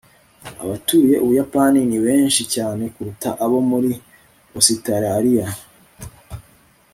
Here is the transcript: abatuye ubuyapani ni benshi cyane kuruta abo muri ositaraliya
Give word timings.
abatuye 0.63 1.15
ubuyapani 1.23 1.79
ni 1.89 1.97
benshi 2.05 2.41
cyane 2.53 2.83
kuruta 2.93 3.29
abo 3.43 3.57
muri 3.69 3.91
ositaraliya 4.57 5.47